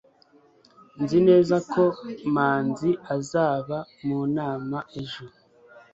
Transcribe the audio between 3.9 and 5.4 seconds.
mu nama ejo